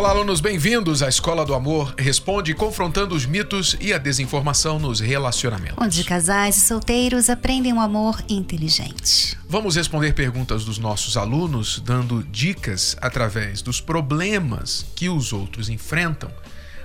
[0.00, 4.98] Olá, alunos, bem-vindos à Escola do Amor Responde, confrontando os mitos e a desinformação nos
[4.98, 5.76] relacionamentos.
[5.78, 9.36] Onde casais e solteiros aprendem um amor inteligente.
[9.46, 16.30] Vamos responder perguntas dos nossos alunos, dando dicas através dos problemas que os outros enfrentam,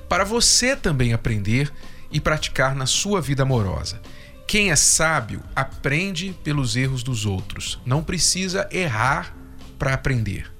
[0.09, 1.71] para você também aprender
[2.11, 4.01] e praticar na sua vida amorosa.
[4.45, 7.79] Quem é sábio aprende pelos erros dos outros.
[7.85, 9.33] Não precisa errar
[9.79, 10.51] para aprender.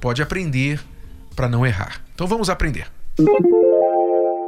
[0.00, 0.80] Pode aprender
[1.38, 2.02] para não errar.
[2.12, 2.90] Então vamos aprender.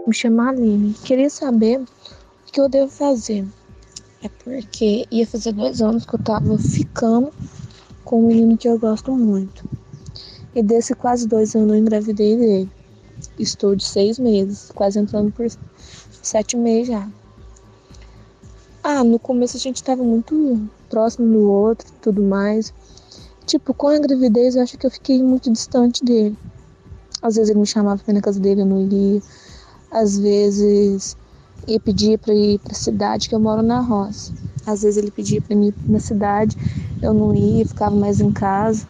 [0.04, 0.92] Me chamo Aline.
[1.04, 3.46] Queria saber o que eu devo fazer.
[4.20, 7.32] É porque ia fazer dois anos que eu tava ficando
[8.04, 9.64] com um menino que eu gosto muito.
[10.52, 12.70] E desse quase dois anos eu engravidei dele.
[13.38, 15.46] Estou de seis meses, quase entrando por
[16.20, 17.08] sete meses já.
[18.82, 22.74] Ah, no começo a gente tava muito próximo do outro tudo mais.
[23.46, 26.36] Tipo, com a gravidez eu acho que eu fiquei muito distante dele.
[27.22, 29.20] Às vezes ele me chamava para ir na casa dele, eu não ia.
[29.90, 31.16] Às vezes
[31.66, 34.32] ia pedir para ir para a cidade, que eu moro na roça.
[34.66, 36.56] Às vezes ele pedia para ir na cidade,
[37.02, 38.86] eu não ia, ficava mais em casa.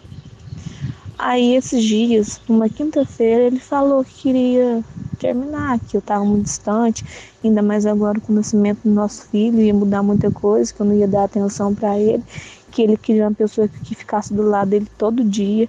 [1.19, 4.83] Aí esses dias, numa quinta-feira, ele falou que queria
[5.19, 7.05] terminar, que eu estava muito distante,
[7.45, 10.87] ainda mais agora com o nascimento do nosso filho, ia mudar muita coisa, que eu
[10.87, 12.25] não ia dar atenção para ele,
[12.71, 15.69] que ele queria uma pessoa que ficasse do lado dele todo dia.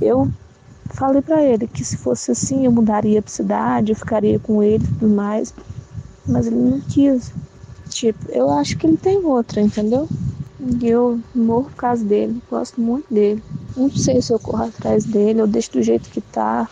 [0.00, 0.30] Eu
[0.96, 4.82] falei para ele que se fosse assim eu mudaria para cidade, eu ficaria com ele
[4.82, 5.54] e tudo mais,
[6.26, 7.32] mas ele não quis.
[7.88, 10.08] Tipo, eu acho que ele tem outra, entendeu?
[10.58, 13.42] E eu morro por causa dele, gosto muito dele.
[13.76, 16.68] Não sei se eu corro atrás dele, eu deixo do jeito que tá.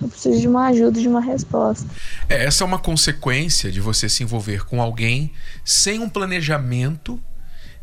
[0.00, 1.86] Eu preciso de uma ajuda, de uma resposta.
[2.28, 5.32] É, essa é uma consequência de você se envolver com alguém
[5.64, 7.20] sem um planejamento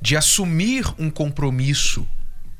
[0.02, 2.08] de assumir um compromisso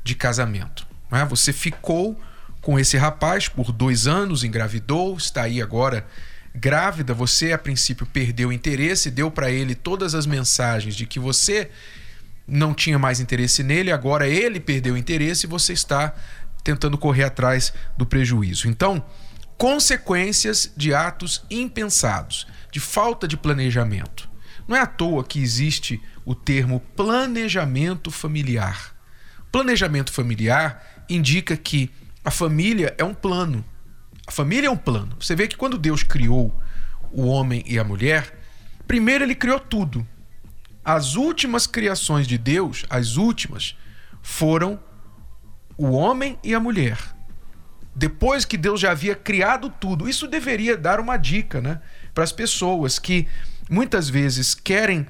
[0.04, 0.86] de casamento.
[1.10, 1.24] Não é?
[1.24, 2.18] Você ficou
[2.66, 6.04] com esse rapaz por dois anos, engravidou, está aí agora
[6.52, 7.14] grávida.
[7.14, 11.70] Você, a princípio, perdeu interesse, deu para ele todas as mensagens de que você
[12.44, 16.12] não tinha mais interesse nele, agora ele perdeu interesse e você está
[16.64, 18.66] tentando correr atrás do prejuízo.
[18.66, 19.00] Então,
[19.56, 24.28] consequências de atos impensados, de falta de planejamento.
[24.66, 28.92] Não é à toa que existe o termo planejamento familiar.
[29.52, 31.92] Planejamento familiar indica que
[32.26, 33.64] a família é um plano.
[34.26, 35.16] A família é um plano.
[35.20, 36.52] Você vê que quando Deus criou
[37.12, 38.36] o homem e a mulher,
[38.84, 40.04] primeiro ele criou tudo.
[40.84, 43.78] As últimas criações de Deus, as últimas,
[44.20, 44.80] foram
[45.78, 46.98] o homem e a mulher.
[47.94, 51.80] Depois que Deus já havia criado tudo, isso deveria dar uma dica, né,
[52.12, 53.28] para as pessoas que
[53.70, 55.06] muitas vezes querem,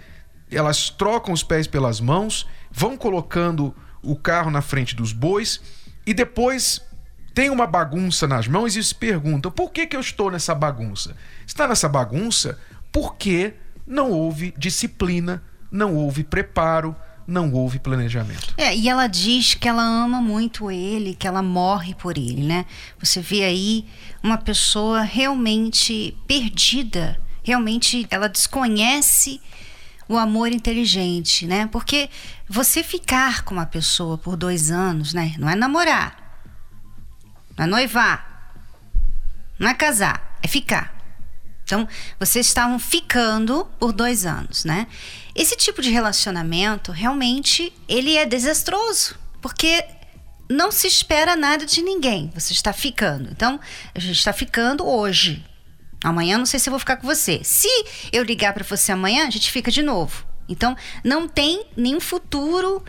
[0.51, 5.63] elas trocam os pés pelas mãos, vão colocando o carro na frente dos bois
[6.07, 6.86] e depois
[7.37, 11.15] tem uma bagunça nas mãos e se perguntam: por que, que eu estou nessa bagunça?
[11.47, 12.59] Está nessa bagunça
[12.91, 13.53] porque
[13.87, 16.97] não houve disciplina, não houve preparo,
[17.27, 18.55] não houve planejamento.
[18.57, 22.65] É, e ela diz que ela ama muito ele, que ela morre por ele, né?
[22.99, 23.85] Você vê aí
[24.23, 29.43] uma pessoa realmente perdida, realmente ela desconhece
[30.09, 31.69] o amor inteligente, né?
[31.71, 32.09] Porque
[32.49, 35.35] você ficar com uma pessoa por dois anos, né?
[35.39, 36.26] Não é namorar
[37.57, 38.53] não é noivar,
[39.59, 40.95] não é casar, é ficar.
[41.65, 44.87] Então, vocês estavam ficando por dois anos, né?
[45.35, 49.85] Esse tipo de relacionamento, realmente, ele é desastroso, porque
[50.49, 52.31] não se espera nada de ninguém.
[52.35, 53.31] Você está ficando.
[53.33, 53.59] Então,
[53.93, 55.45] a gente está ficando hoje.
[56.05, 57.41] Amanhã não sei se eu vou ficar com você.
[57.43, 57.69] Se
[58.13, 60.25] eu ligar para você amanhã, a gente fica de novo.
[60.49, 62.85] Então, não tem nenhum futuro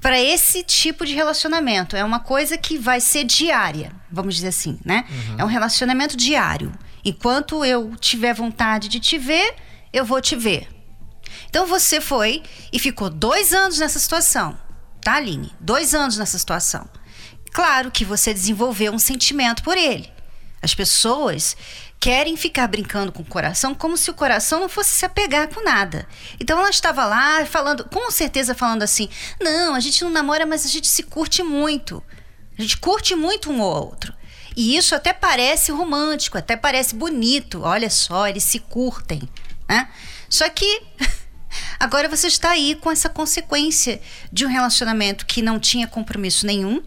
[0.00, 1.96] para esse tipo de relacionamento.
[1.96, 5.04] É uma coisa que vai ser diária, vamos dizer assim, né?
[5.08, 5.36] Uhum.
[5.38, 6.72] É um relacionamento diário.
[7.04, 9.54] Enquanto eu tiver vontade de te ver,
[9.92, 10.68] eu vou te ver.
[11.48, 14.58] Então você foi e ficou dois anos nessa situação,
[15.00, 15.52] tá, Aline?
[15.60, 16.88] Dois anos nessa situação.
[17.52, 20.10] Claro que você desenvolveu um sentimento por ele.
[20.62, 21.56] As pessoas
[22.00, 25.62] querem ficar brincando com o coração como se o coração não fosse se apegar com
[25.62, 26.08] nada.
[26.40, 29.08] Então ela estava lá falando, com certeza falando assim:
[29.38, 32.02] "Não, a gente não namora, mas a gente se curte muito.
[32.58, 34.14] A gente curte muito um ou outro".
[34.56, 37.62] E isso até parece romântico, até parece bonito.
[37.62, 39.22] Olha só, eles se curtem,
[39.68, 39.88] né?
[40.28, 40.82] Só que
[41.78, 44.00] agora você está aí com essa consequência
[44.32, 46.82] de um relacionamento que não tinha compromisso nenhum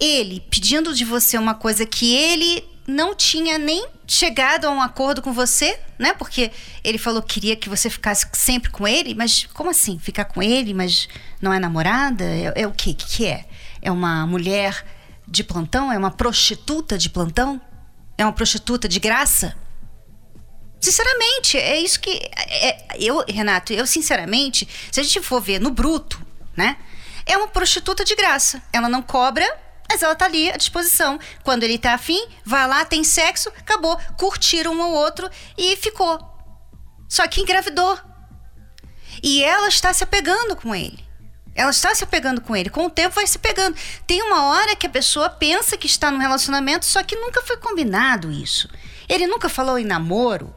[0.00, 5.22] ele pedindo de você uma coisa que ele não tinha nem chegado a um acordo
[5.22, 6.12] com você, né?
[6.12, 6.50] Porque
[6.82, 9.98] ele falou que queria que você ficasse sempre com ele, mas como assim?
[9.98, 11.08] Ficar com ele, mas
[11.40, 12.24] não é namorada?
[12.24, 12.90] É, é o quê?
[12.90, 13.46] O que, que é?
[13.80, 14.84] É uma mulher
[15.26, 15.90] de plantão?
[15.90, 17.60] É uma prostituta de plantão?
[18.16, 19.56] É uma prostituta de graça?
[20.80, 22.10] Sinceramente, é isso que.
[22.10, 26.20] É, eu, Renato, eu sinceramente, se a gente for ver no bruto,
[26.54, 26.76] né?
[27.24, 28.62] É uma prostituta de graça.
[28.70, 29.46] Ela não cobra,
[29.94, 31.20] mas ela tá ali à disposição.
[31.44, 33.96] Quando ele tá afim, vai lá, tem sexo, acabou.
[34.18, 36.18] Curtiram um ou outro e ficou.
[37.08, 37.96] Só que engravidou.
[39.22, 41.04] E ela está se apegando com ele.
[41.54, 42.70] Ela está se apegando com ele.
[42.70, 43.76] Com o tempo vai se pegando.
[44.04, 47.56] Tem uma hora que a pessoa pensa que está num relacionamento, só que nunca foi
[47.56, 48.68] combinado isso.
[49.08, 50.52] Ele nunca falou em namoro.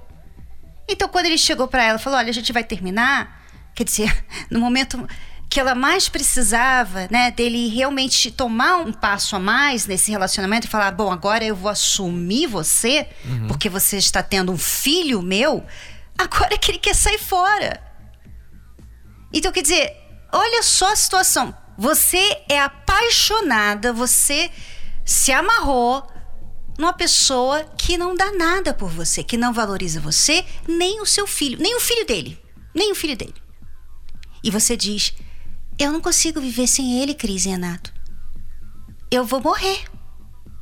[0.88, 3.46] Então, quando ele chegou para ela, falou: Olha, a gente vai terminar.
[3.76, 5.08] Quer dizer, no momento
[5.50, 10.70] que ela mais precisava, né, dele realmente tomar um passo a mais nesse relacionamento e
[10.70, 13.48] falar: Bom, agora eu vou assumir você, uhum.
[13.48, 15.66] porque você está tendo um filho meu.
[16.18, 17.82] Agora é que ele quer sair fora.
[19.32, 19.96] Então, quer dizer,
[20.32, 21.56] olha só a situação.
[21.78, 24.50] Você é apaixonada, você
[25.06, 26.06] se amarrou
[26.78, 31.28] numa pessoa que não dá nada por você, que não valoriza você, nem o seu
[31.28, 32.40] filho, nem o filho dele,
[32.74, 33.36] nem o filho dele.
[34.44, 35.14] E você diz:
[35.80, 37.94] Eu não consigo viver sem ele, Cris e Renato.
[39.12, 39.86] Eu vou morrer.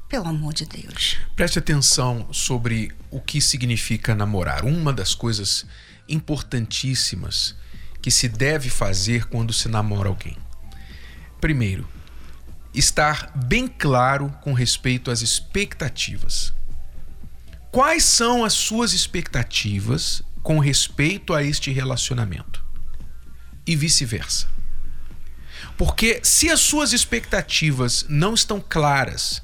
[0.10, 1.18] Pelo amor de Deus.
[1.38, 4.66] Preste atenção sobre o que significa namorar.
[4.66, 5.66] Uma das coisas
[6.10, 7.56] importantíssimas
[8.02, 10.38] que se deve fazer quando se namora alguém.
[11.40, 11.88] Primeiro,
[12.74, 16.54] estar bem claro com respeito às expectativas.
[17.72, 22.64] Quais são as suas expectativas com respeito a este relacionamento?
[23.66, 24.55] E vice-versa.
[25.78, 29.42] Porque se as suas expectativas não estão claras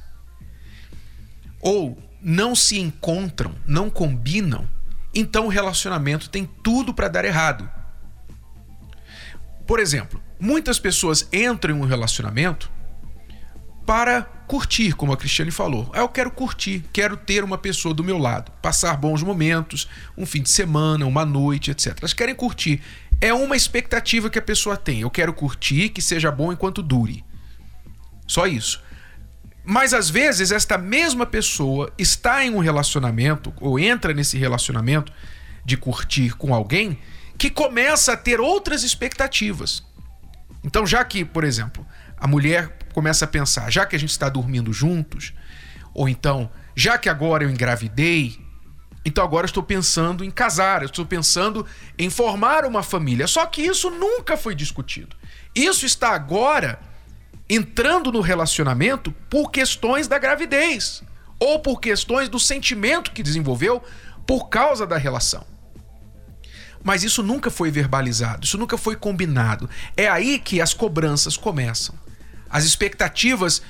[1.60, 4.68] ou não se encontram, não combinam,
[5.14, 7.70] então o relacionamento tem tudo para dar errado.
[9.68, 12.72] Por exemplo, muitas pessoas entram em um relacionamento
[13.86, 15.90] para curtir, como a Cristiane falou.
[15.94, 19.88] Ah, eu quero curtir, quero ter uma pessoa do meu lado, passar bons momentos,
[20.18, 21.98] um fim de semana, uma noite, etc.
[22.00, 22.82] Elas querem curtir.
[23.22, 25.02] É uma expectativa que a pessoa tem.
[25.02, 27.24] Eu quero curtir, que seja bom enquanto dure.
[28.28, 28.84] Só isso.
[29.64, 35.14] Mas às vezes esta mesma pessoa está em um relacionamento ou entra nesse relacionamento
[35.64, 36.98] de curtir com alguém
[37.38, 39.84] que começa a ter outras expectativas.
[40.64, 41.86] Então, já que, por exemplo,
[42.18, 45.34] a mulher começa a pensar, já que a gente está dormindo juntos,
[45.94, 48.40] ou então, já que agora eu engravidei,
[49.04, 51.66] então agora estou pensando em casar, estou pensando
[51.98, 53.28] em formar uma família.
[53.28, 55.16] Só que isso nunca foi discutido.
[55.56, 56.80] Isso está agora
[57.50, 61.04] entrando no relacionamento por questões da gravidez
[61.40, 63.84] ou por questões do sentimento que desenvolveu
[64.26, 65.46] por causa da relação.
[66.84, 69.70] Mas isso nunca foi verbalizado, isso nunca foi combinado.
[69.98, 71.96] É aí que as cobranças começam.
[72.50, 73.62] As expectativas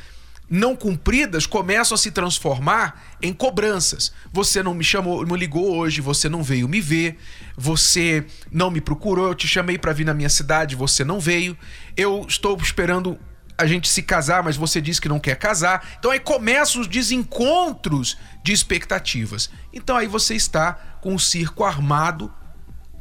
[0.52, 4.12] não cumpridas começam a se transformar em cobranças.
[4.34, 7.18] Você não me chamou, me ligou hoje, você não veio me ver,
[7.56, 11.58] você não me procurou, eu te chamei para vir na minha cidade, você não veio.
[11.96, 13.18] Eu estou esperando
[13.58, 15.96] a gente se casar, mas você disse que não quer casar.
[15.98, 19.50] Então aí começam os desencontros de expectativas.
[19.72, 22.30] Então aí você está com o circo armado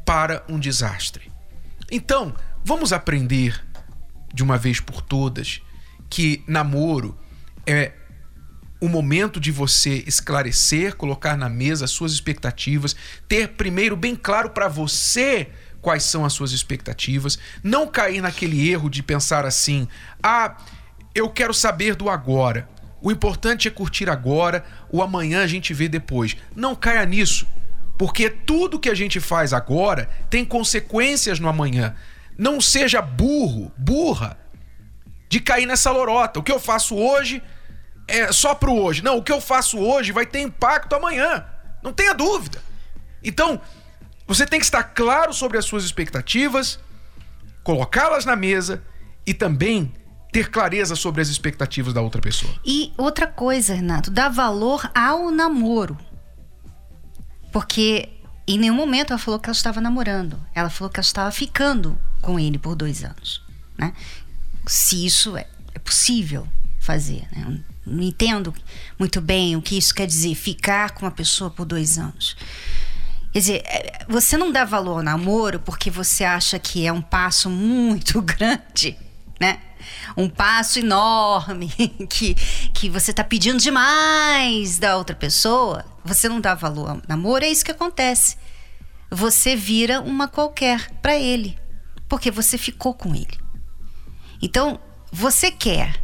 [0.05, 1.29] para um desastre.
[1.91, 3.61] Então, vamos aprender
[4.33, 5.61] de uma vez por todas
[6.09, 7.19] que namoro
[7.65, 7.93] é
[8.81, 12.95] o momento de você esclarecer, colocar na mesa as suas expectativas,
[13.27, 15.49] ter primeiro bem claro para você
[15.79, 19.87] quais são as suas expectativas, não cair naquele erro de pensar assim:
[20.21, 20.57] "Ah,
[21.13, 22.67] eu quero saber do agora.
[23.03, 26.35] O importante é curtir agora, o amanhã a gente vê depois".
[26.55, 27.47] Não caia nisso,
[27.99, 31.95] porque tudo que a gente faz agora tem consequências no amanhã.
[32.35, 34.37] Não seja burro, burra
[35.31, 36.41] de cair nessa lorota.
[36.41, 37.41] O que eu faço hoje
[38.05, 39.01] é só pro hoje.
[39.01, 41.45] Não, o que eu faço hoje vai ter impacto amanhã.
[41.81, 42.61] Não tenha dúvida.
[43.23, 43.61] Então,
[44.27, 46.81] você tem que estar claro sobre as suas expectativas,
[47.63, 48.83] colocá-las na mesa
[49.25, 49.93] e também
[50.33, 52.53] ter clareza sobre as expectativas da outra pessoa.
[52.65, 55.97] E outra coisa, Renato, dar valor ao namoro.
[57.53, 58.09] Porque
[58.45, 60.37] em nenhum momento ela falou que ela estava namorando.
[60.53, 63.41] Ela falou que ela estava ficando com ele por dois anos.
[63.77, 63.93] Né?
[64.67, 66.47] Se isso é, é possível
[66.79, 67.27] fazer.
[67.31, 67.59] Né?
[67.85, 68.53] Não entendo
[68.99, 72.35] muito bem o que isso quer dizer, ficar com uma pessoa por dois anos.
[73.31, 77.01] Quer dizer, é, você não dá valor ao namoro porque você acha que é um
[77.01, 78.97] passo muito grande.
[79.39, 79.59] né?
[80.15, 81.69] Um passo enorme
[82.09, 82.35] que,
[82.73, 87.49] que você tá pedindo demais da outra pessoa, você não dá valor ao namoro, é
[87.49, 88.37] isso que acontece.
[89.09, 91.57] Você vira uma qualquer para ele,
[92.07, 93.41] porque você ficou com ele.
[94.41, 94.79] Então,
[95.11, 96.01] você quer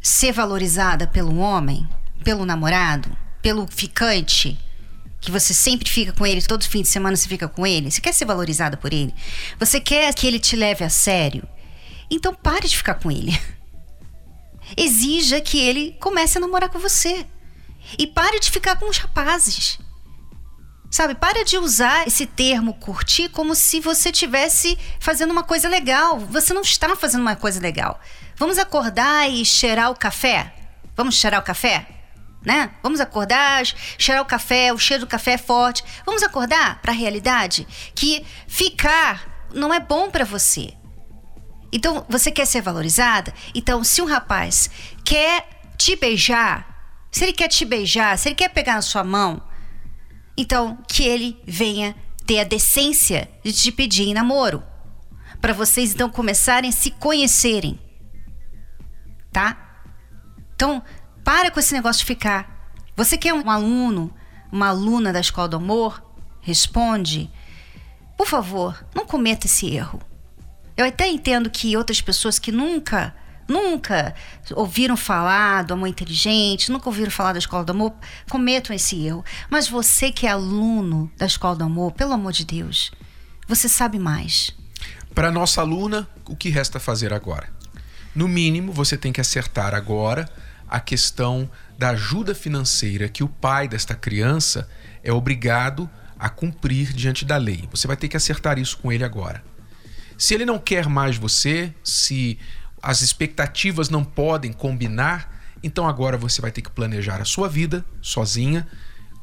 [0.00, 1.88] ser valorizada pelo homem,
[2.22, 4.58] pelo namorado, pelo ficante,
[5.20, 8.00] que você sempre fica com ele, todo fim de semana você fica com ele, você
[8.00, 9.14] quer ser valorizada por ele,
[9.58, 11.46] você quer que ele te leve a sério,
[12.10, 13.38] então pare de ficar com ele.
[14.76, 17.26] Exija que ele comece a namorar com você.
[17.98, 19.78] E pare de ficar com os rapazes.
[20.90, 26.18] Sabe, para de usar esse termo curtir como se você estivesse fazendo uma coisa legal.
[26.18, 28.00] Você não está fazendo uma coisa legal.
[28.34, 30.52] Vamos acordar e cheirar o café?
[30.96, 31.86] Vamos cheirar o café?
[32.44, 32.72] Né?
[32.82, 33.64] Vamos acordar,
[33.98, 35.84] cheirar o café, o cheiro do café é forte.
[36.04, 40.72] Vamos acordar para a realidade que ficar não é bom para você.
[41.72, 43.32] Então, você quer ser valorizada?
[43.54, 44.68] Então, se um rapaz
[45.04, 45.46] quer
[45.78, 49.40] te beijar, se ele quer te beijar, se ele quer pegar na sua mão,
[50.40, 51.94] então que ele venha
[52.26, 54.62] ter a decência de te pedir em namoro.
[55.40, 57.78] Para vocês então começarem a se conhecerem.
[59.32, 59.82] Tá?
[60.54, 60.82] Então,
[61.24, 62.74] para com esse negócio de ficar.
[62.96, 64.14] Você que é um aluno,
[64.52, 66.02] uma aluna da Escola do Amor,
[66.40, 67.30] responde.
[68.16, 70.00] Por favor, não cometa esse erro.
[70.76, 73.14] Eu até entendo que outras pessoas que nunca,
[73.50, 74.14] nunca
[74.54, 77.92] ouviram falar do amor inteligente, nunca ouviram falar da escola do amor,
[78.30, 79.24] cometam esse erro.
[79.50, 82.90] Mas você que é aluno da escola do amor, pelo amor de Deus,
[83.46, 84.52] você sabe mais.
[85.14, 87.52] Para nossa aluna, o que resta fazer agora?
[88.14, 90.28] No mínimo, você tem que acertar agora
[90.68, 94.68] a questão da ajuda financeira que o pai desta criança
[95.02, 97.68] é obrigado a cumprir diante da lei.
[97.72, 99.42] Você vai ter que acertar isso com ele agora.
[100.16, 102.38] Se ele não quer mais você, se
[102.82, 105.30] as expectativas não podem combinar,
[105.62, 108.66] então agora você vai ter que planejar a sua vida sozinha,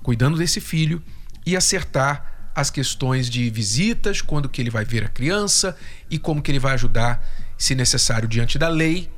[0.04, 1.02] cuidando desse filho
[1.46, 5.78] e acertar as questões de visitas, quando que ele vai ver a criança
[6.10, 7.24] e como que ele vai ajudar,
[7.58, 9.12] se necessário, diante da lei,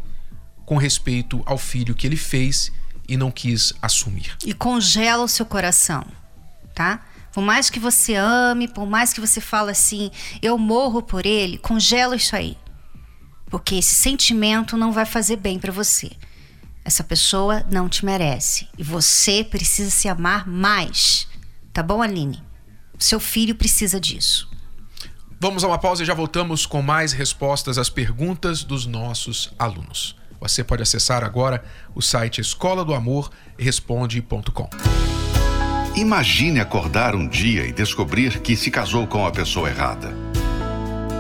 [0.66, 2.72] com respeito ao filho que ele fez
[3.08, 4.36] e não quis assumir.
[4.46, 6.06] E congela o seu coração,
[6.76, 7.02] tá?
[7.32, 11.58] Por mais que você ame, por mais que você fale assim, eu morro por ele,
[11.58, 12.58] congela isso aí.
[13.50, 16.12] Porque esse sentimento não vai fazer bem para você.
[16.84, 18.68] Essa pessoa não te merece.
[18.78, 21.28] E você precisa se amar mais.
[21.74, 22.44] Tá bom, Aline?
[22.98, 24.50] Seu filho precisa disso.
[25.40, 30.16] Vamos a uma pausa e já voltamos com mais respostas às perguntas dos nossos alunos.
[30.40, 31.64] Você pode acessar agora
[31.96, 34.70] o site escola do amor responde.com.
[35.96, 40.29] Imagine acordar um dia e descobrir que se casou com a pessoa errada.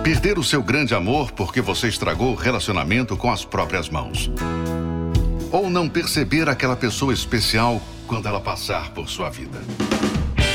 [0.03, 4.32] Perder o seu grande amor porque você estragou o relacionamento com as próprias mãos.
[5.51, 9.60] Ou não perceber aquela pessoa especial quando ela passar por sua vida.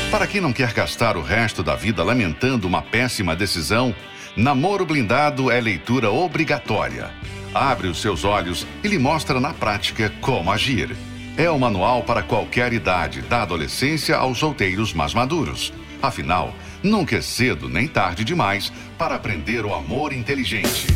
[0.09, 3.95] Para quem não quer gastar o resto da vida lamentando uma péssima decisão,
[4.35, 7.11] Namoro Blindado é leitura obrigatória.
[7.53, 10.95] Abre os seus olhos e lhe mostra na prática como agir.
[11.37, 15.71] É o manual para qualquer idade, da adolescência aos solteiros mais maduros.
[16.01, 16.53] Afinal,
[16.85, 20.87] nunca é cedo nem tarde demais para aprender o amor inteligente.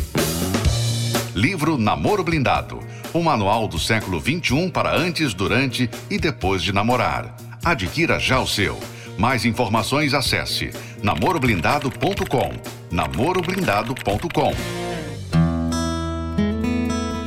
[1.34, 2.80] Livro Namoro Blindado.
[3.14, 7.34] Um manual do século XXI para antes, durante e depois de namorar.
[7.64, 8.78] Adquira já o seu.
[9.18, 10.70] Mais informações acesse
[11.02, 12.52] namoroblindado.com.
[12.90, 14.54] namoroblindado.com.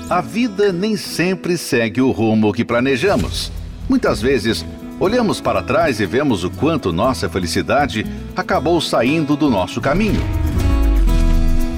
[0.09, 3.51] A vida nem sempre segue o rumo que planejamos.
[3.89, 4.65] Muitas vezes,
[4.99, 10.21] olhamos para trás e vemos o quanto nossa felicidade acabou saindo do nosso caminho.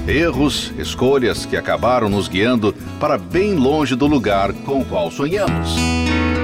[0.06, 5.74] Erros, escolhas que acabaram nos guiando para bem longe do lugar com o qual sonhamos.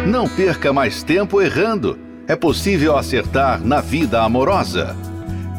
[0.07, 1.97] Não perca mais tempo errando.
[2.27, 4.97] É possível acertar na vida amorosa.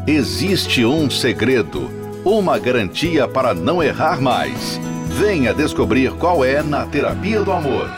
[0.06, 1.90] Existe um segredo,
[2.24, 4.78] uma garantia para não errar mais.
[5.06, 7.88] Venha descobrir qual é na Terapia do Amor.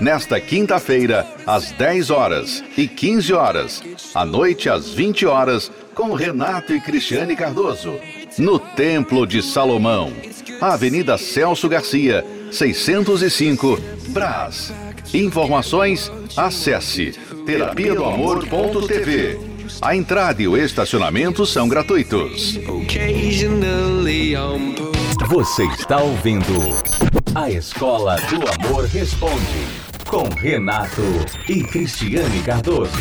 [0.00, 3.82] Nesta quinta-feira, às 10 horas e 15 horas,
[4.14, 7.94] à noite às 20 horas, com Renato e Cristiane Cardoso,
[8.36, 10.12] no Templo de Salomão,
[10.60, 14.72] Avenida Celso Garcia, 605, Brás.
[15.12, 17.12] Informações, acesse
[17.46, 19.38] terapia do amor.tv.
[19.80, 22.58] A entrada e o estacionamento são gratuitos.
[25.28, 26.52] Você está ouvindo
[27.34, 29.83] A Escola do Amor Responde,
[30.14, 31.02] com Renato
[31.48, 32.92] e Cristiane Cardoso.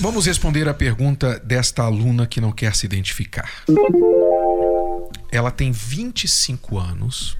[0.00, 3.62] Vamos responder a pergunta desta aluna que não quer se identificar.
[5.30, 7.36] ela tem 25 anos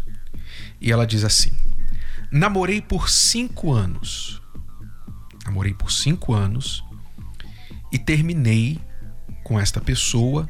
[0.79, 1.51] e ela diz assim:
[2.31, 4.43] Namorei por 5 anos.
[5.47, 6.85] Namorei por 5 anos
[7.91, 8.79] e terminei
[9.43, 10.47] com esta pessoa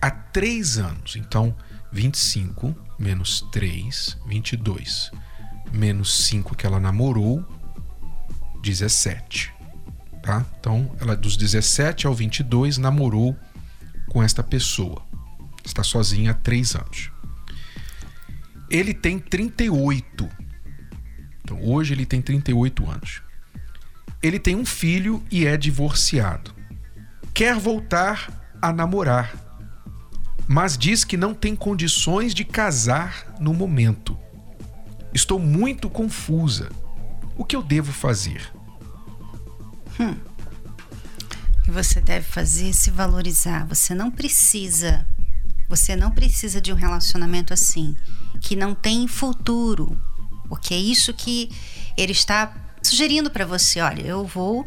[0.00, 1.16] há 3 anos.
[1.16, 1.54] Então,
[1.92, 5.10] 25 menos 3, 22.
[5.70, 7.59] Menos 5 que ela namorou,
[8.62, 9.52] 17.
[10.22, 10.44] Tá?
[10.58, 13.36] Então, ela dos 17 ao 22 namorou
[14.08, 15.02] com esta pessoa.
[15.64, 17.10] Está sozinha há 3 anos.
[18.70, 20.28] Ele tem 38.
[21.42, 23.22] Então, hoje ele tem 38 anos.
[24.22, 26.54] Ele tem um filho e é divorciado.
[27.32, 29.34] Quer voltar a namorar,
[30.46, 34.18] mas diz que não tem condições de casar no momento.
[35.14, 36.68] Estou muito confusa.
[37.40, 38.52] O que eu devo fazer?
[39.98, 40.14] Hum.
[41.56, 43.66] O que você deve fazer é se valorizar.
[43.66, 45.06] Você não precisa.
[45.66, 47.96] Você não precisa de um relacionamento assim,
[48.42, 49.98] que não tem futuro.
[50.50, 51.50] Porque é isso que
[51.96, 53.80] ele está sugerindo para você.
[53.80, 54.66] Olha, eu vou.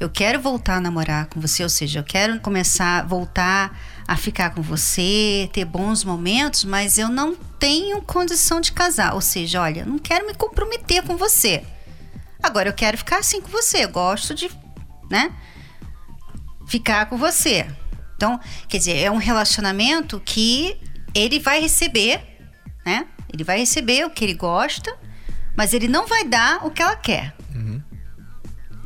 [0.00, 3.78] Eu quero voltar a namorar com você, ou seja, eu quero começar a voltar
[4.08, 9.12] a ficar com você, ter bons momentos, mas eu não tenho condição de casar.
[9.12, 11.62] Ou seja, olha, não quero me comprometer com você.
[12.44, 13.84] Agora eu quero ficar assim com você.
[13.84, 14.50] Eu gosto de,
[15.10, 15.34] né?
[16.66, 17.66] Ficar com você.
[18.14, 20.78] Então, quer dizer, é um relacionamento que
[21.14, 22.20] ele vai receber,
[22.84, 23.06] né?
[23.32, 24.94] Ele vai receber o que ele gosta,
[25.56, 27.34] mas ele não vai dar o que ela quer.
[27.54, 27.82] Uhum.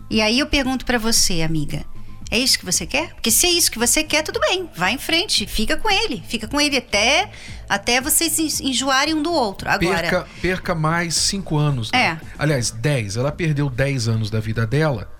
[0.08, 1.84] E aí eu pergunto para você, amiga,
[2.30, 3.14] é isso que você quer?
[3.14, 4.68] Porque se é isso que você quer, tudo bem.
[4.74, 6.22] Vai em frente, fica com ele.
[6.28, 7.30] Fica com ele até,
[7.68, 9.68] até vocês enjoarem um do outro.
[9.68, 11.90] Agora, perca, perca mais cinco anos.
[11.92, 11.98] Né?
[11.98, 12.26] É.
[12.38, 13.16] Aliás, 10.
[13.16, 15.17] Ela perdeu 10 anos da vida dela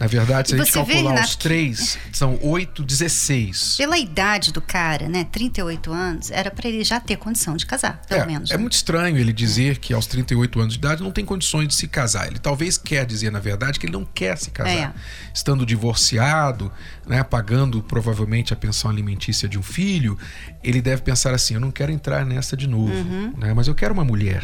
[0.00, 3.76] na verdade, se E a gente calcular os três, são 8, 16.
[3.76, 8.00] pela idade do cara, né, 38 anos, era para ele já ter condição de casar,
[8.08, 8.50] pelo é, menos.
[8.50, 8.60] é né?
[8.60, 11.86] muito estranho ele dizer que aos 38 anos de idade não tem condições de se
[11.86, 12.28] casar.
[12.28, 14.70] Ele talvez quer dizer, na verdade, que ele não quer se casar.
[14.72, 14.92] É.
[15.34, 16.72] Estando divorciado,
[17.06, 20.18] né, pagando provavelmente a pensão alimentícia de um filho,
[20.64, 23.34] ele deve pensar assim: eu não quero entrar nessa de novo, Uhum.
[23.36, 24.42] né, mas eu quero uma mulher,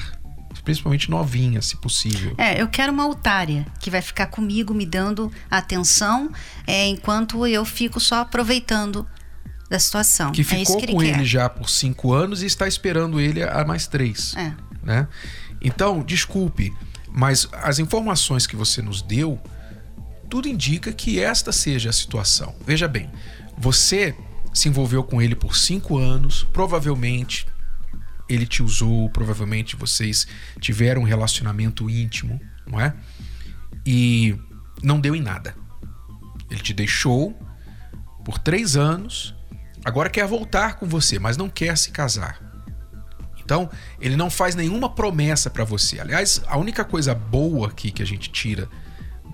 [0.67, 2.35] principalmente novinha, se possível.
[2.37, 6.29] É, eu quero uma otária que vai ficar comigo me dando atenção
[6.67, 9.07] é, enquanto eu fico só aproveitando
[9.71, 10.33] da situação.
[10.33, 13.65] Que é ficou que com ele já por cinco anos e está esperando ele há
[13.65, 14.35] mais três.
[14.37, 14.53] É.
[14.83, 15.07] né?
[15.63, 16.75] Então, desculpe,
[17.09, 19.41] mas as informações que você nos deu,
[20.29, 22.57] tudo indica que esta seja a situação.
[22.67, 23.09] Veja bem,
[23.57, 24.17] você
[24.53, 27.47] se envolveu com ele por cinco anos, provavelmente
[28.29, 30.27] ele te usou, provavelmente vocês
[30.61, 32.95] tiveram um relacionamento íntimo, não é?
[33.85, 34.37] E
[34.83, 35.55] não deu em nada.
[36.51, 37.39] Ele te deixou
[38.25, 39.35] por três anos,
[39.85, 42.41] agora quer voltar com você, mas não quer se casar.
[43.47, 46.01] Então, ele não faz nenhuma promessa para você.
[46.01, 48.69] Aliás, a única coisa boa aqui que a gente tira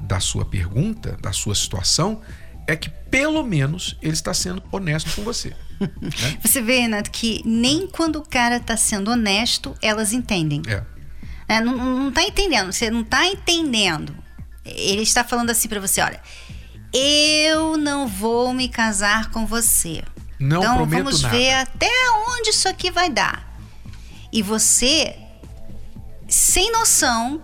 [0.02, 2.20] da sua pergunta, da sua situação,
[2.66, 5.54] é que pelo menos ele está sendo honesto com você.
[6.00, 6.38] Né?
[6.42, 10.62] Você vê, Renato, que nem quando o cara tá sendo honesto, elas entendem.
[10.66, 10.82] É.
[11.48, 14.16] É, não, não tá entendendo, você não tá entendendo.
[14.64, 16.20] Ele está falando assim pra você, olha,
[16.92, 20.02] eu não vou me casar com você.
[20.38, 21.36] Não então prometo vamos nada.
[21.36, 21.90] ver até
[22.28, 23.56] onde isso aqui vai dar.
[24.32, 25.14] E você,
[26.28, 27.42] sem noção,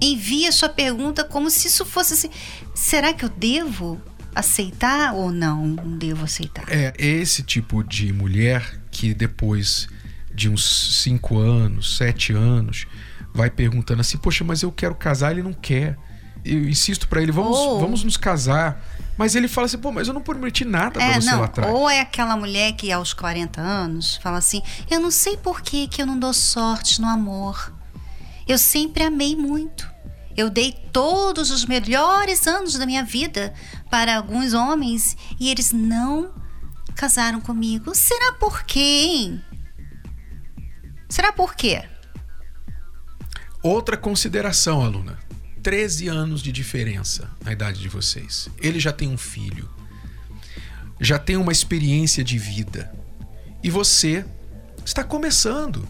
[0.00, 2.30] envia sua pergunta como se isso fosse assim.
[2.74, 4.00] Será que eu devo
[4.34, 5.66] aceitar ou não?
[5.66, 6.64] Não devo aceitar.
[6.68, 9.88] É esse tipo de mulher que depois
[10.34, 12.86] de uns cinco anos, sete anos,
[13.32, 15.96] vai perguntando assim: Poxa, mas eu quero casar, ele não quer.
[16.44, 18.82] Eu insisto pra ele: Vamos, Ou- vamos nos casar.
[19.16, 21.38] Mas ele fala assim: Pô, mas eu não prometi nada pra É, você não.
[21.40, 21.72] lá atrás.
[21.72, 25.86] Ou é aquela mulher que aos 40 anos fala assim: Eu não sei por que,
[25.88, 27.72] que eu não dou sorte no amor.
[28.46, 29.88] Eu sempre amei muito.
[30.36, 33.54] Eu dei todos os melhores anos da minha vida
[33.94, 36.34] para alguns homens e eles não
[36.96, 37.94] casaram comigo.
[37.94, 39.38] Será por quê?
[41.08, 41.84] Será por quê?
[43.62, 45.16] Outra consideração, aluna:
[45.62, 48.48] 13 anos de diferença na idade de vocês.
[48.60, 49.70] Ele já tem um filho,
[51.00, 52.92] já tem uma experiência de vida.
[53.62, 54.26] E você
[54.84, 55.88] está começando.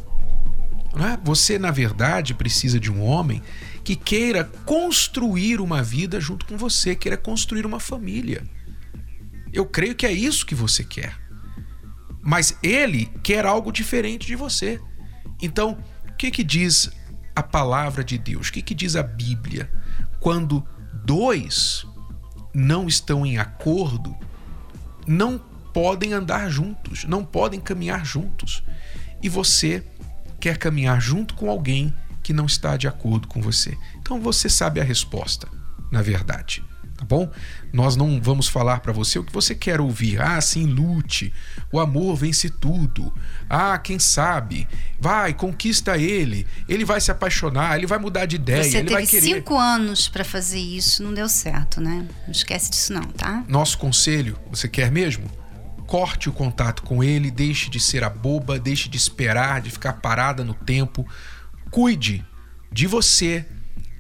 [0.95, 1.19] Não é?
[1.25, 3.43] Você, na verdade, precisa de um homem
[3.85, 8.42] que queira construir uma vida junto com você, queira construir uma família.
[9.53, 11.20] Eu creio que é isso que você quer.
[12.23, 14.81] Mas ele quer algo diferente de você.
[15.40, 16.90] Então, o que, que diz
[17.37, 18.49] a palavra de Deus?
[18.49, 19.70] O que, que diz a Bíblia?
[20.18, 20.66] Quando
[21.05, 21.85] dois
[22.55, 24.16] não estão em acordo,
[25.07, 25.38] não
[25.75, 28.62] podem andar juntos, não podem caminhar juntos.
[29.23, 29.83] e você
[30.38, 31.94] quer caminhar junto com alguém
[32.25, 33.79] que não está de acordo com você.
[34.01, 35.47] Então você sabe a resposta,
[35.93, 36.65] na verdade
[36.97, 37.31] tá bom?
[37.73, 40.21] Nós não vamos falar para você o que você quer ouvir.
[40.21, 41.33] Ah, sim, lute.
[41.73, 43.13] O amor vence tudo.
[43.49, 44.67] Ah, quem sabe?
[45.01, 46.47] Vai, conquista ele.
[46.69, 49.23] Ele vai se apaixonar, ele vai mudar de ideia, você ele vai querer.
[49.23, 52.07] Cinco anos para fazer isso, não deu certo, né?
[52.25, 53.45] Não esquece disso não, tá?
[53.49, 55.29] Nosso conselho, você quer mesmo?
[55.87, 59.95] Corte o contato com ele, deixe de ser a boba, deixe de esperar, de ficar
[59.95, 61.07] parada no tempo.
[61.75, 62.25] Cuide
[62.71, 63.45] de você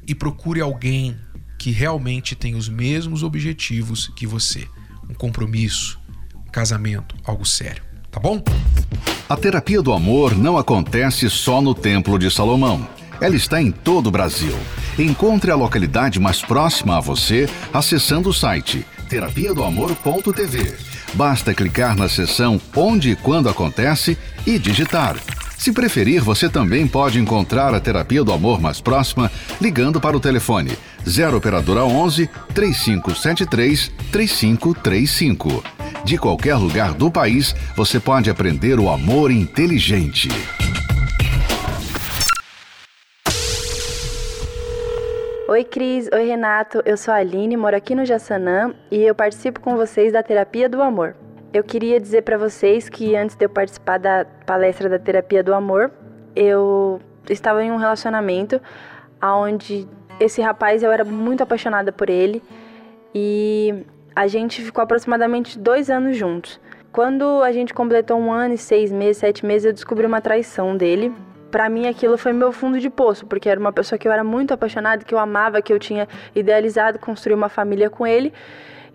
[0.06, 1.16] e procure alguém
[1.58, 4.68] que realmente tem os mesmos objetivos que você.
[5.10, 5.98] Um compromisso,
[6.36, 7.82] um casamento, algo sério.
[8.12, 8.40] Tá bom?
[9.28, 12.88] A terapia do amor não acontece só no Templo de Salomão.
[13.20, 14.56] Ela está em todo o Brasil.
[14.96, 20.76] Encontre a localidade mais próxima a você acessando o site terapia do amor.tv.
[21.14, 25.16] Basta clicar na seção Onde e Quando Acontece e digitar
[25.58, 30.20] se preferir, você também pode encontrar a terapia do amor mais próxima ligando para o
[30.20, 30.76] telefone
[31.08, 35.62] 0 operadora 11 3573 3535.
[36.04, 40.28] De qualquer lugar do país, você pode aprender o amor inteligente.
[45.46, 49.60] Oi Cris, oi Renato, eu sou a Aline, moro aqui no Jaçanã e eu participo
[49.60, 51.14] com vocês da Terapia do Amor.
[51.54, 55.54] Eu queria dizer para vocês que antes de eu participar da palestra da terapia do
[55.54, 55.88] amor,
[56.34, 58.60] eu estava em um relacionamento
[59.22, 59.86] onde
[60.18, 62.42] esse rapaz eu era muito apaixonada por ele
[63.14, 63.84] e
[64.16, 66.60] a gente ficou aproximadamente dois anos juntos.
[66.90, 70.76] Quando a gente completou um ano e seis meses, sete meses, eu descobri uma traição
[70.76, 71.14] dele.
[71.52, 74.24] Para mim, aquilo foi meu fundo de poço, porque era uma pessoa que eu era
[74.24, 78.32] muito apaixonada, que eu amava, que eu tinha idealizado construir uma família com ele.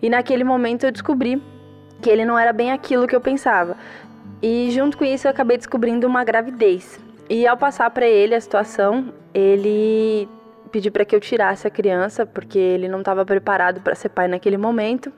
[0.02, 1.42] E naquele momento eu descobri
[2.00, 3.76] que ele não era bem aquilo que eu pensava.
[4.42, 6.98] E junto com isso eu acabei descobrindo uma gravidez.
[7.28, 10.28] E ao passar para ele a situação, ele
[10.72, 14.28] pediu para que eu tirasse a criança porque ele não estava preparado para ser pai
[14.28, 15.12] naquele momento.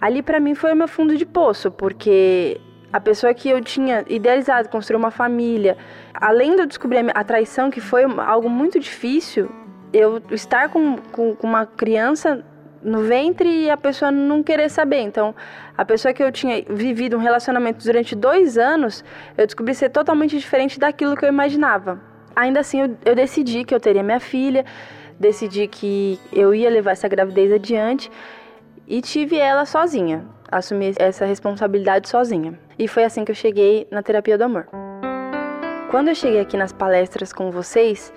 [0.00, 2.60] Ali para mim foi o meu fundo de poço, porque
[2.92, 5.76] a pessoa que eu tinha idealizado construir uma família,
[6.14, 9.50] além de eu descobrir a traição, que foi algo muito difícil,
[9.92, 12.44] eu estar com, com, com uma criança
[12.82, 15.00] no ventre e a pessoa não querer saber.
[15.00, 15.34] Então,
[15.76, 19.04] a pessoa que eu tinha vivido um relacionamento durante dois anos,
[19.36, 22.00] eu descobri ser totalmente diferente daquilo que eu imaginava.
[22.34, 24.64] Ainda assim, eu, eu decidi que eu teria minha filha,
[25.18, 28.10] decidi que eu ia levar essa gravidez adiante
[28.86, 32.58] e tive ela sozinha, assumi essa responsabilidade sozinha.
[32.78, 34.68] E foi assim que eu cheguei na terapia do amor.
[35.90, 38.12] Quando eu cheguei aqui nas palestras com vocês,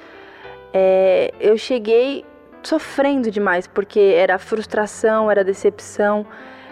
[0.74, 2.26] é, eu cheguei
[2.64, 6.26] sofrendo demais, porque era frustração, era decepção.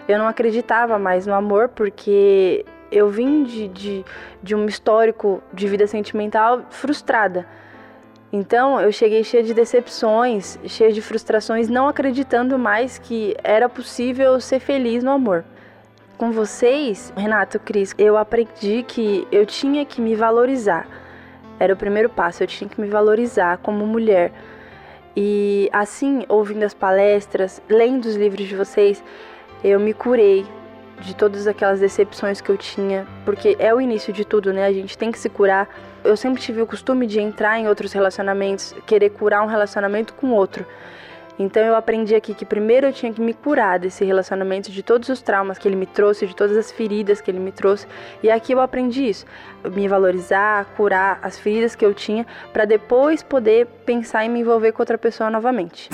[0.08, 4.04] Eu não acreditava mais no amor, porque eu vim de, de,
[4.42, 7.46] de um histórico de vida sentimental frustrada.
[8.32, 14.40] Então eu cheguei cheia de decepções, cheia de frustrações, não acreditando mais que era possível
[14.40, 15.44] ser feliz no amor.
[16.16, 20.86] Com vocês, Renato, Cris, eu aprendi que eu tinha que me valorizar.
[21.58, 24.32] Era o primeiro passo, eu tinha que me valorizar como mulher
[25.22, 29.04] e assim, ouvindo as palestras, lendo os livros de vocês,
[29.62, 30.46] eu me curei
[31.02, 34.64] de todas aquelas decepções que eu tinha, porque é o início de tudo, né?
[34.64, 35.68] A gente tem que se curar.
[36.02, 40.30] Eu sempre tive o costume de entrar em outros relacionamentos, querer curar um relacionamento com
[40.30, 40.64] outro.
[41.40, 45.08] Então eu aprendi aqui que primeiro eu tinha que me curar desse relacionamento, de todos
[45.08, 47.86] os traumas que ele me trouxe, de todas as feridas que ele me trouxe.
[48.22, 49.24] E aqui eu aprendi isso,
[49.64, 54.72] me valorizar, curar as feridas que eu tinha, para depois poder pensar em me envolver
[54.72, 55.88] com outra pessoa novamente.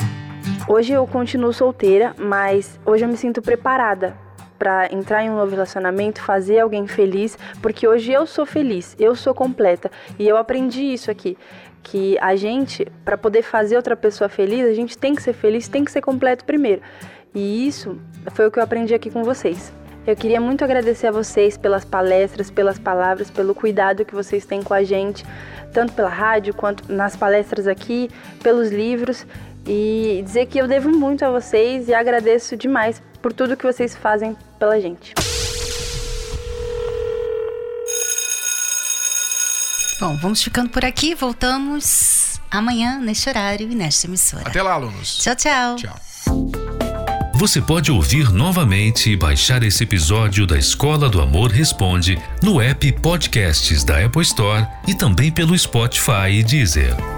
[0.68, 4.16] Hoje eu continuo solteira, mas hoje eu me sinto preparada
[4.58, 9.14] para entrar em um novo relacionamento, fazer alguém feliz, porque hoje eu sou feliz, eu
[9.14, 11.36] sou completa e eu aprendi isso aqui
[11.86, 15.68] que a gente, para poder fazer outra pessoa feliz, a gente tem que ser feliz,
[15.68, 16.82] tem que ser completo primeiro.
[17.32, 17.96] E isso
[18.32, 19.72] foi o que eu aprendi aqui com vocês.
[20.04, 24.62] Eu queria muito agradecer a vocês pelas palestras, pelas palavras, pelo cuidado que vocês têm
[24.62, 25.24] com a gente,
[25.72, 28.10] tanto pela rádio quanto nas palestras aqui,
[28.42, 29.24] pelos livros,
[29.64, 33.94] e dizer que eu devo muito a vocês e agradeço demais por tudo que vocês
[33.94, 35.14] fazem pela gente.
[39.98, 41.14] Bom, vamos ficando por aqui.
[41.14, 44.48] Voltamos amanhã, neste horário e nesta emissora.
[44.48, 45.18] Até lá, alunos.
[45.18, 45.76] Tchau, tchau.
[45.76, 45.96] Tchau.
[47.34, 52.90] Você pode ouvir novamente e baixar esse episódio da Escola do Amor Responde no app
[52.92, 57.15] Podcasts da Apple Store e também pelo Spotify e Deezer.